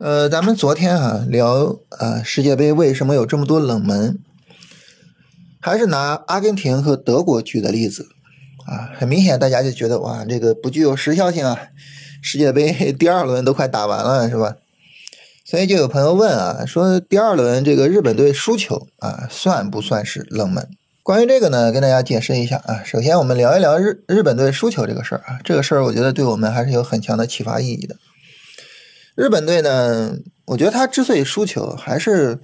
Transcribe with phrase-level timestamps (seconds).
[0.00, 4.18] 呃，咱们昨天啊聊啊世界杯为什么有这么多冷门，
[5.60, 8.08] 还是拿阿根廷和德国举的例子
[8.64, 11.68] 啊，很明显大家就觉得哇，这个不具有时效性啊，
[12.22, 14.56] 世界杯 第二轮都快打完了是吧？
[15.44, 20.66] 所以就有朋友问啊，说第二轮这个日本队输球啊，算不算是冷门？
[21.02, 22.82] 关于这个呢，跟大家解释一下啊。
[22.86, 25.38] 首先，我们聊一聊日日本队输球这个事儿啊。
[25.44, 27.96] 这个事儿，我觉得对我们还是有很强的启发意义的。
[29.20, 30.16] 日本队呢，
[30.46, 32.40] 我觉得他之所以输球，还是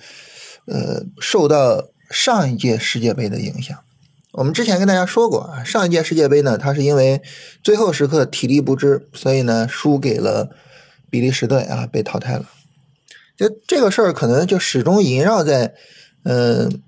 [0.66, 3.74] 呃受到上一届世界杯的影响。
[4.32, 7.22] 我们之前跟大家说过啊，上一届世界杯呢，他是因为
[7.64, 10.50] 最后时刻体力不支，所以呢输给了
[11.08, 12.44] 比利时队啊，被淘汰了。
[13.38, 15.72] 就这个事儿，可能就始终萦绕在
[16.24, 16.82] 嗯。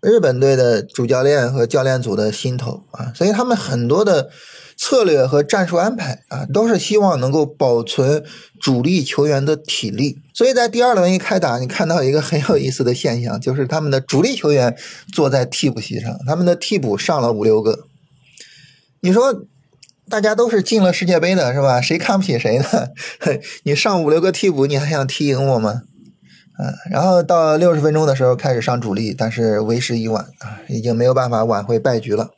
[0.00, 4.28] 日本队的主教练和教练组的心头啊，所以他们很多的
[4.86, 8.22] 策略和战术安排啊，都是希望能够保存
[8.60, 10.18] 主力球员的体力。
[10.34, 14.76] 所以在第二轮一开打，你看到一个很有意思的现象，就是他们的主力球员
[15.10, 17.86] 坐在替补席上，他们的替补上了五六个。
[19.00, 19.46] 你说
[20.10, 21.80] 大家都是进了世界杯的是吧？
[21.80, 22.64] 谁看不起谁呢？
[23.64, 25.80] 你上五六个替补，你还想踢赢我吗？
[26.58, 32.32] 嗯，然后到六十分钟的时候开始上主力，但是为时已晚啊，已经没有办法挽回败局了。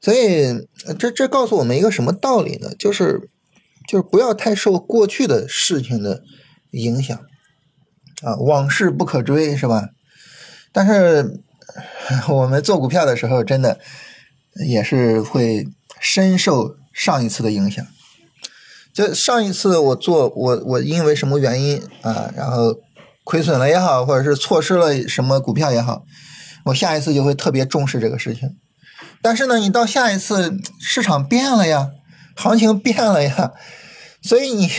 [0.00, 0.66] 所以
[0.98, 2.70] 这这告诉我们一个什么道理呢？
[2.78, 3.28] 就是
[3.88, 6.22] 就是不要太受过去的事情的
[6.70, 7.18] 影响
[8.22, 9.88] 啊，往事不可追，是吧？
[10.72, 11.40] 但是
[12.28, 13.80] 我们做股票的时候，真的
[14.66, 15.66] 也是会
[16.00, 17.84] 深受上一次的影响。
[18.94, 22.74] 就上一次我做我我因为什么原因啊，然后
[23.24, 26.04] 亏损了也好，或者是错失了什么股票也好，
[26.66, 28.56] 我下一次就会特别重视这个事情。
[29.20, 31.90] 但是呢，你到下一次市场变了呀，
[32.34, 33.52] 行情变了呀，
[34.22, 34.70] 所以你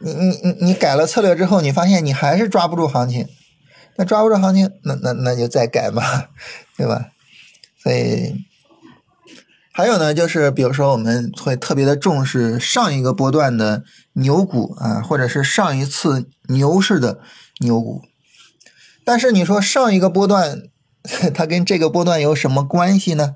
[0.00, 3.26] 你你你你改了策略之后，你发现你还是抓不住行情，
[3.96, 6.02] 那抓不住行情，那那那就再改嘛，
[6.76, 7.06] 对吧？
[7.82, 8.44] 所以。
[9.72, 17.20] 还有呢，就是比如说我们会特别的重视上一个波段的牛股啊，或者是上一次牛市的
[17.60, 18.00] 牛股。
[19.04, 20.62] 但是你说上一个波段，
[21.34, 23.34] 它跟这个波段有什么关系呢？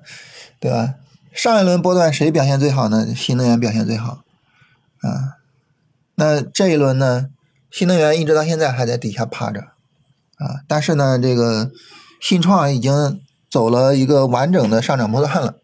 [0.60, 0.94] 对吧？
[1.32, 3.12] 上一轮波段谁表现最好呢？
[3.14, 4.22] 新能源表现最好
[5.00, 5.38] 啊。
[6.14, 7.30] 那这一轮呢，
[7.70, 9.60] 新能源一直到现在还在底下趴着
[10.36, 10.60] 啊。
[10.68, 11.72] 但是呢，这个
[12.20, 15.56] 新创已经走了一个完整的上涨波段了。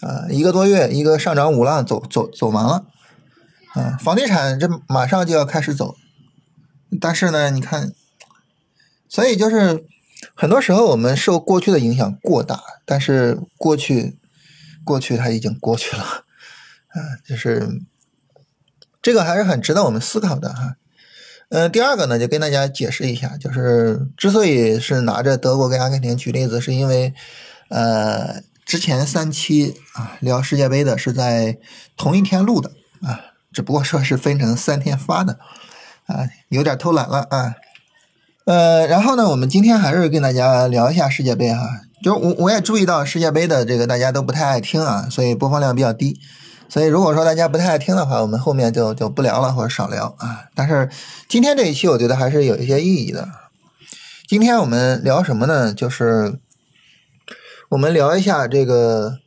[0.00, 2.84] 啊，一个多月，一个上涨五浪走走走完了，
[3.74, 5.96] 啊，房地产这马上就要开始走，
[7.00, 7.92] 但是呢，你看，
[9.08, 9.84] 所以就是
[10.36, 14.16] 很多时候我们受过去的影响过大，但是过去
[14.88, 16.02] 过去它已经过去了，
[16.88, 16.96] 啊，
[17.28, 17.68] 就是
[19.02, 20.76] 这个还是很值得我们思考的哈。
[21.50, 27.12] 嗯，第二个呢，就跟大家解释一下，就是之所以是拿着德国跟阿根廷举例子，是因为
[27.68, 28.42] 呃。
[28.68, 31.56] 之前三期啊聊世界杯的是在
[31.96, 35.38] 同一天录的啊，只不过说是分成三天发的
[36.04, 37.54] 啊，有点偷懒了啊。
[38.44, 46.18] 呃，然后呢，我们今天还是跟大家聊一下世界杯哈，就我我也注意到世界杯的这个大家都不太爱听啊，所以播放量比较低。
[46.68, 50.48] 所以如果说大家不太爱听的话，我们后面就就不聊了或者少聊啊。
[50.54, 50.88] 但是
[51.28, 53.28] 今天这一期我觉得还是有一些意义的。
[54.28, 55.72] 今天我们聊什么呢？
[55.72, 56.38] 就是。
[57.70, 59.18] 我们聊一下这个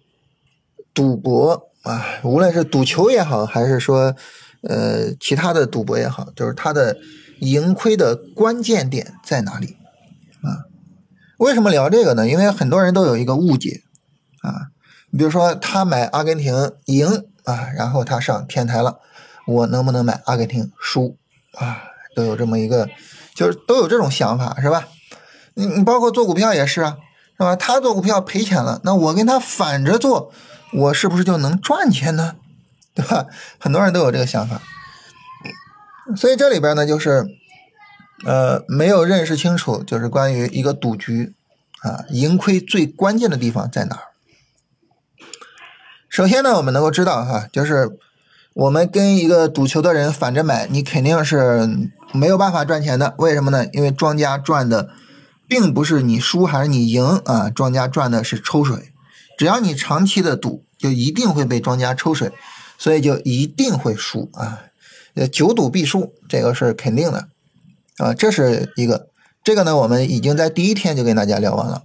[0.96, 4.16] 赌博啊，无论是赌球也好，还是说
[4.64, 6.98] 呃其他的赌博也好，就是它的
[7.42, 9.78] 盈亏的关键点在哪里？
[11.42, 12.28] 为什么聊这个呢？
[12.28, 13.82] 因为很多人都有一个误解
[14.42, 14.70] 啊，
[15.10, 19.00] 你比如说他买阿根廷赢啊，然后他上天台了，
[19.48, 21.18] 我能不能买阿根廷输
[21.56, 21.82] 啊？
[22.16, 22.88] 都有这么一个，
[23.34, 24.88] 就是都有这种想法是吧？
[25.56, 26.98] 你你包括做股票也是啊。
[27.38, 27.56] 是吧？
[27.56, 30.32] 他做股票赔钱了，那我跟他反着做，
[30.74, 32.36] 我是不是就能赚钱呢？
[32.94, 33.26] 对吧？
[33.58, 34.62] 很多人都有这个想法，
[36.16, 37.26] 所以这里边呢，就是
[38.26, 41.34] 呃，没有认识清楚，就是关于一个赌局
[41.82, 44.04] 啊，盈亏最关键的地方在哪儿？
[46.10, 47.90] 首先呢，我们能够知道哈，就是
[48.54, 51.68] 我们跟一个赌球的人反着买，你肯定是
[52.14, 53.16] 没有办法赚钱的。
[53.18, 53.66] 为什么呢？
[53.74, 54.90] 因为庄家赚的。
[55.48, 58.94] 并不是你输还是你赢啊，庄家赚的是抽水，
[59.38, 62.32] 只要你长期的赌，就一定会被庄家抽水，
[62.78, 64.62] 所以就一定会输啊，
[65.16, 67.28] 呃，久赌必输，这个是肯定的
[67.98, 69.10] 啊，这是一个，
[69.44, 71.84] 这个呢，我们已经在第一天就跟大家聊完了。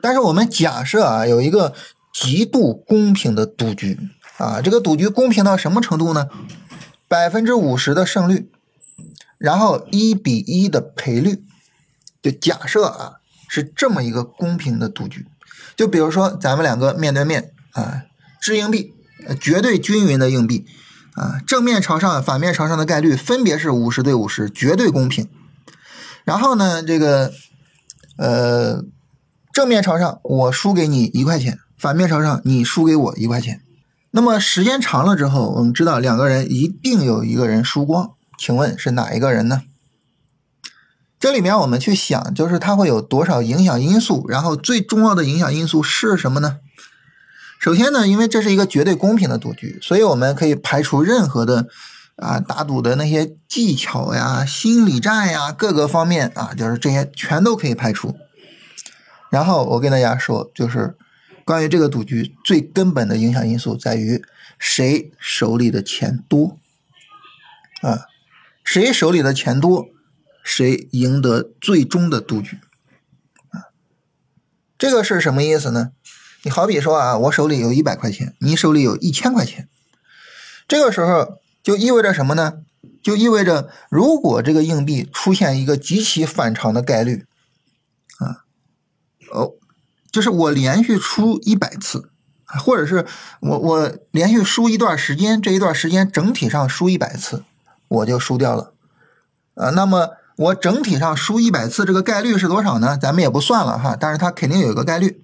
[0.00, 1.74] 但是我们假设啊，有一个
[2.12, 3.98] 极度公平的赌局
[4.36, 6.28] 啊，这个赌局公平到什么程度呢？
[7.08, 8.50] 百分之五十的胜率
[9.38, 11.42] 然后一比一的赔率，
[12.22, 13.14] 就假设啊
[13.48, 15.26] 是这么一个公平的赌局，
[15.74, 18.02] 就比如说咱们两个面对面啊，
[18.40, 18.94] 掷硬币，
[19.40, 20.66] 绝对均匀的硬币
[21.18, 25.28] 啊，正面朝上、反面朝上的概率分别是五十对五十，绝对公平。
[26.24, 27.32] 然后呢，这个
[28.16, 28.84] 呃
[29.52, 33.60] 正面朝上我输给你一块钱，反面朝上你输给我一块钱。
[34.10, 39.62] 那么时间长了之后，我们知道两个人一定有一个人输光，请问是哪一个人呢？
[41.20, 46.58] 这里面我们去想，就是它会有多少影响因素，然后最重要的影响因素是什么呢？
[47.58, 51.66] 首先呢，因为这是一个绝对公平的赌局，所以我们可以排除任何的
[52.16, 58.16] 啊打赌的那些技巧呀、心理战呀各个方面啊，就是这些全都可以排除。
[59.30, 60.96] 然后我跟大家说，就是。
[61.44, 64.22] 关于这个赌局最根本的影响因素在于
[64.58, 66.58] 谁手里的钱多
[67.80, 68.04] 啊？
[68.62, 69.88] 谁手里的钱多，
[70.44, 72.58] 谁赢得最终的赌局
[73.48, 73.72] 啊？
[74.76, 75.92] 这个是什么意思呢？
[76.42, 79.68] 你好比说啊，我手里有一百块钱，你手里有一千块钱，
[80.66, 82.60] 这个时候就意味着什么呢？
[83.02, 87.24] 就意味着如果这个硬币出现一个极其反常的概率
[88.18, 88.44] 啊，
[89.32, 89.52] 哦。
[90.10, 92.10] 就是我连续输一百次，
[92.46, 93.04] 或者是
[93.40, 97.44] 我我连续输一段时间，这一段时间整体上输一百次，
[97.88, 98.72] 我就输掉了。
[99.54, 102.96] 啊，那么我整体上输一百次，这个概率是多少呢？
[102.96, 105.22] 咱们也不算了哈，但是它肯定有一个概率。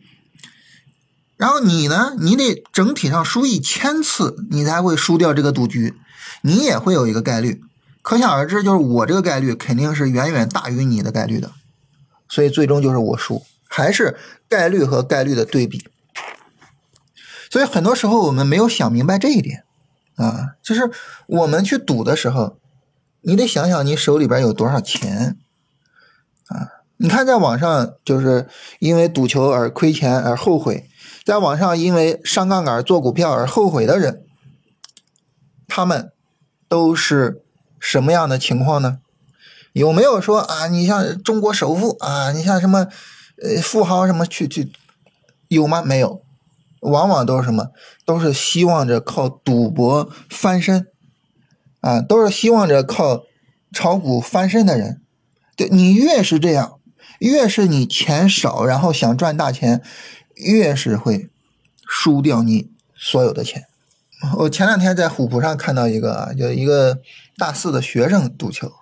[1.44, 5.94] 然后你呢，你得整体上输一千次，你才会输掉这个赌局，
[6.40, 7.60] 你也会有一个概率。
[8.00, 11.52] 可想而知，就是我这个概率肯定是远远大于你的概率的，
[12.30, 13.44] 所以最终就是我输。
[13.68, 14.16] 还是
[14.48, 15.86] 概率和概率的对比，
[17.50, 19.64] 所以很多时候我们没有想明白这一点
[20.16, 20.90] 啊，就是
[21.26, 22.56] 我们去赌的时候，
[23.20, 25.36] 你得想想你手里边有多少钱
[26.46, 26.68] 啊。
[26.96, 28.48] 你看，在网上就是
[28.78, 30.88] 因为赌球而亏钱而后悔，
[31.24, 34.24] 在网上因为上杠杆做股票而后悔的人，
[35.66, 36.12] 他们
[36.68, 37.42] 都是
[37.80, 38.98] 什么样的情况呢？
[39.72, 40.68] 有没有说啊？
[40.68, 42.86] 你像中国首富啊，你像什么？
[43.42, 44.70] 呃，富豪什么去去
[45.48, 45.82] 有吗？
[45.82, 46.22] 没有，
[46.80, 47.70] 往往都是什么？
[48.04, 50.86] 都是希望着靠赌博翻身
[51.80, 53.24] 啊，都是希望着靠
[53.72, 55.02] 炒股翻身的人。
[55.56, 56.78] 对你越是这样，
[57.18, 59.82] 越是你钱少，然后想赚大钱，
[60.36, 61.28] 越是会
[61.86, 63.66] 输掉你所有的钱。
[64.38, 66.98] 我前两天在虎扑上看到一个啊，就一个
[67.36, 68.72] 大四的学生赌球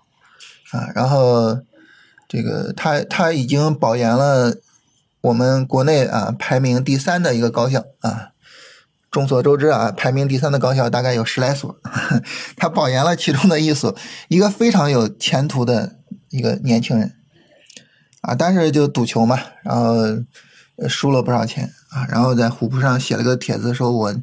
[0.70, 1.60] 啊，然后。
[2.28, 4.56] 这个他他已经保研了，
[5.20, 8.30] 我们国内啊排名第三的一个高校啊，
[9.10, 11.78] 众所周知啊，排名第三的高校大概有十来所，
[12.56, 13.94] 他保研了其中的一所，
[14.28, 15.96] 一个非常有前途的
[16.30, 17.14] 一个年轻人
[18.22, 19.96] 啊，但是就赌球嘛，然后
[20.88, 24.14] 输了不少钱啊，然后在虎扑上写了个帖子，说我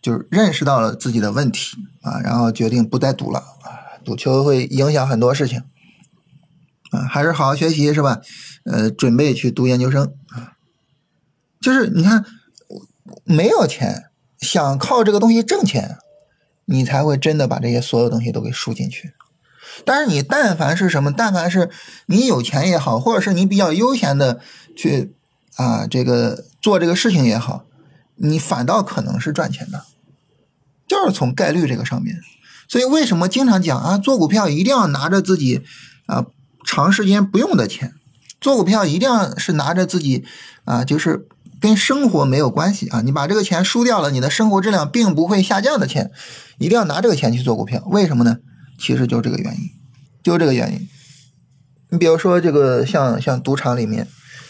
[0.00, 5.62] 就是认识到了自己的问题啊，然后决定不再赌了啊，赌球会影响很多事情。
[6.90, 8.22] 啊，还是好好学习是吧？
[8.64, 10.54] 呃，准备去读研究生啊。
[11.60, 12.24] 就是你看，
[13.24, 14.04] 没有钱，
[14.40, 15.98] 想靠这个东西挣钱，
[16.64, 19.12] 你才会真的把这些所有东西都给输进去。
[19.84, 21.68] 但是你但凡是什么，但凡是
[22.06, 24.40] 你有钱也好，或者是你比较悠闲的
[24.74, 25.14] 去
[25.58, 27.66] 啊，这个做这个事情也好，
[28.16, 29.84] 你反倒可能是赚钱的，
[30.86, 32.16] 就是从概率这个上面。
[32.66, 35.62] 所以为什么经常讲啊，做股票一定要拿着自己
[36.06, 36.24] 啊。
[36.64, 37.94] 长时间不用的钱，
[38.42, 40.26] 做股票一定要是拿着自己
[40.64, 41.26] 啊，就是
[41.60, 43.00] 跟生活没有关系啊。
[43.00, 46.10] 你把这个钱输掉了，你的生活质量并不会下降的钱，
[46.58, 47.82] 一定要拿这个钱去做股票。
[47.86, 48.38] 为什么呢？
[48.78, 49.70] 其实就这个原因，
[50.22, 50.88] 就这个原因。
[51.88, 54.06] 你比如说这个像像赌场里面，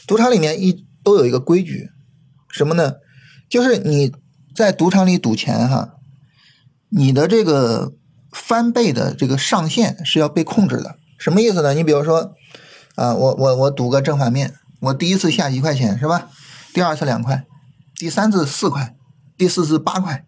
[0.09, 1.89] 赌场里面一都有一个规矩，
[2.51, 2.97] 什么呢？
[3.49, 4.13] 就是你
[4.55, 5.95] 在赌场里赌钱哈，
[6.91, 7.95] 你的这个
[8.31, 10.97] 翻倍的这个上限是要被控制的。
[11.19, 11.73] 什么意思呢？
[11.73, 12.35] 你比如说，
[12.95, 16.29] 啊，我我我赌个正反面，我第一次下一块钱是吧？
[16.75, 17.47] 第二次两块，
[17.95, 18.95] 第三次四块，
[19.39, 20.27] 第四次八块，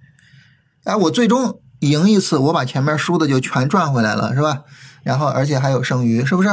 [0.84, 4.62] 哎，我最终赢一次，我把前面输的就全赚回来了是吧？
[5.02, 6.48] 然后而且还有剩余，是不是？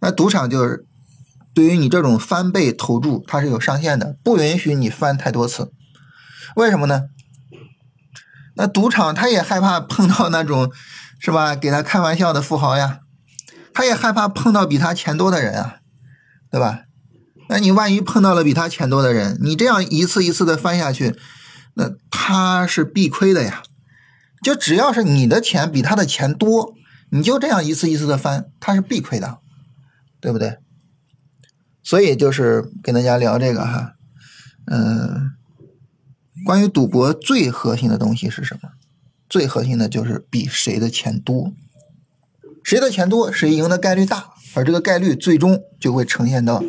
[0.00, 0.84] 那赌场就是
[1.56, 5.72] 对于你这种翻倍投注，它是有上限的，不允许你翻太多次。
[6.54, 7.04] 为什么呢？
[8.56, 10.70] 那赌场他也害怕碰到那种
[11.18, 11.56] 是吧？
[11.56, 13.00] 给他开玩笑的富豪呀。
[13.72, 15.76] 他也害怕碰到比他钱多的人啊，
[16.50, 16.82] 对吧？
[17.48, 21.18] 那你万一碰到了比他钱多的人，你这样一次一次的翻下去，
[21.76, 23.62] 那他是必亏的呀。
[24.42, 26.74] 就只要是你的钱比他的钱多，
[27.08, 29.38] 你就这样一次一次的翻，他是必亏的，
[30.20, 30.58] 对不对？
[31.86, 33.94] 所以就是跟大家聊这个哈，
[34.66, 35.30] 嗯，
[36.44, 38.70] 关于赌博最核心的东西是什么？
[39.28, 41.52] 最核心的就是比谁的钱多，
[42.64, 46.60] 谁的钱多，谁赢的概率大，而这个概率最终就会呈现到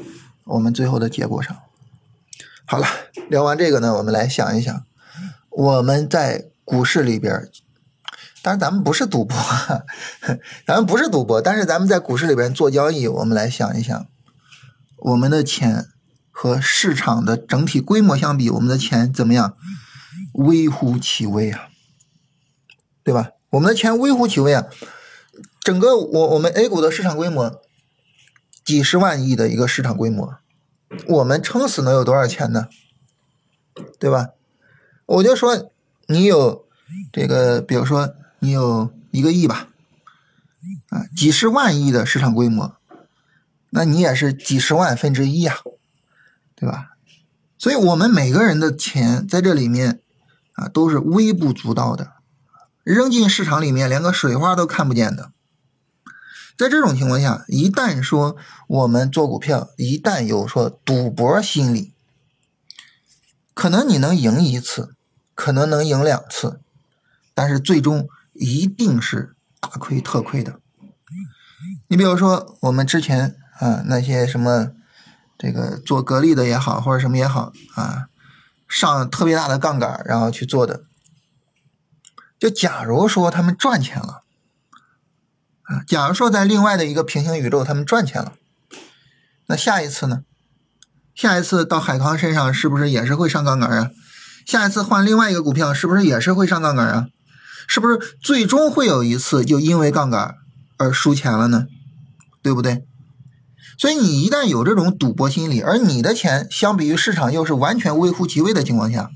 [0.44, 1.58] 我们最后的结果上。
[2.66, 2.86] 好了，
[3.28, 4.84] 聊完这个呢，我们来想一想，
[5.50, 7.50] 我们在股市里边。
[8.44, 9.36] 当然，咱们不是赌博，
[10.68, 14.08] 咱们不是赌博，但是咱们在股市里边做交易，我们来想一想，
[14.98, 15.88] 我们的钱
[16.32, 19.56] 和市场的整体规模相比，我们的钱怎么样？
[20.34, 21.70] 微乎其微啊，
[23.04, 23.32] 对吧？
[23.51, 24.66] 我们的钱微乎其微啊，
[25.62, 27.62] 整个我我们 A 股的市场规模
[28.63, 30.36] 几十万亿的一个市场规模，
[31.08, 32.68] 我们撑死能有多少钱呢？
[34.00, 34.30] 对吧？
[35.06, 35.72] 我就说
[36.08, 36.66] 你有
[37.12, 38.13] 这个，比如说。
[38.39, 39.70] 你有一个亿吧，
[40.89, 42.77] 啊，几十万亿的市场规模，
[43.70, 45.58] 那你也是几十万分之一呀，
[46.56, 46.92] 对吧？
[47.58, 50.02] 所以，我们每个人的钱在这里面
[50.54, 52.14] 啊，都是微不足道的，
[52.84, 55.32] 扔进市场里面连个水花都看不见的。
[56.58, 58.36] 在这种情况下，一旦说
[58.68, 61.94] 我们做股票，一旦有说赌博心理，
[63.54, 64.96] 可能你能赢一次，
[65.36, 66.60] 可能能赢两次，
[67.34, 68.08] 但是最终。
[68.40, 70.60] 一定是大亏特亏的。
[71.88, 74.72] 你比如说，我们之前啊那些什么
[75.38, 78.08] 这个做格力的也好，或者什么也好啊，
[78.68, 80.84] 上特别大的杠杆然后去做的，
[82.40, 84.24] 就假如说他们赚钱了
[85.64, 88.34] 啊，假如说在另外的一个平行宇宙他们赚钱了，
[89.48, 90.24] 那下一次呢？
[91.14, 93.92] 下一次到海康身上是不是也是会上杠杆啊？
[94.46, 97.08] 下一次换另外一个股票是不是也是会上杠杆啊？
[97.68, 100.36] 是不是最终会有一次就因为杠杆
[100.78, 101.68] 而输钱了呢？
[102.42, 102.87] 对不对？
[103.78, 109.12] 所以你一旦有这种赌博心理，而你的钱相比于市场又是完全微乎其微的情况下，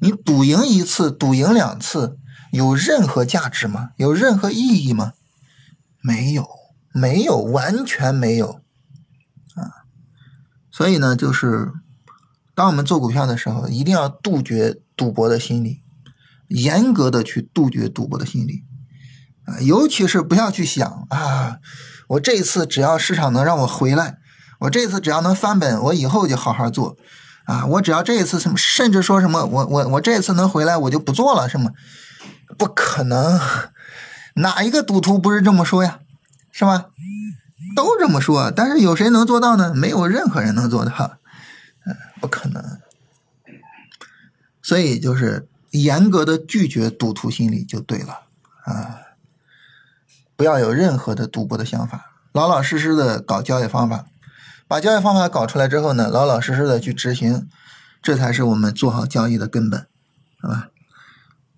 [0.00, 2.18] 你赌赢一次、赌赢两次
[2.52, 3.90] 有任何价值吗？
[3.96, 5.12] 有任何意义吗？
[6.00, 6.46] 没有，
[6.92, 8.60] 没有，完全没有
[9.54, 9.86] 啊！
[10.70, 11.72] 所以呢，就是
[12.54, 15.82] 当我们做股票的时候，一定要杜绝赌博的心理。
[16.48, 18.64] 严格的去杜绝赌博的心理，
[19.60, 21.58] 尤其是不要去想啊，
[22.08, 24.18] 我这一次只要市场能让我回来，
[24.60, 26.96] 我这次只要能翻本，我以后就好好做
[27.44, 31.72] 啊，我只要这一次什么，甚至说什么，我我我这次能回来，我就不做了，什么
[32.56, 33.40] 不可能？
[34.34, 36.00] 哪一个赌徒不是这么说呀？
[36.52, 36.86] 是吧？
[37.74, 39.74] 都这么说，但是有谁能做到呢？
[39.74, 40.92] 没有任何人能做到，
[41.86, 42.78] 嗯，不可能。
[44.62, 45.48] 所以就是。
[45.72, 48.20] 严格的拒绝赌徒心理就对了
[48.64, 49.00] 啊！
[50.38, 54.06] 不要有任何的赌博的想法，老老实实的搞交易方法，
[54.68, 57.48] 把交易方法搞出来之后呢，老老实实的去执行，
[58.00, 59.84] 这才是我们做好交易的根本，
[60.40, 60.68] 好吧？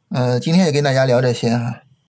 [0.08, 1.82] 呃，今天也跟大家聊这些哈。